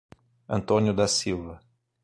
[0.47, 1.59] Antônio da Silva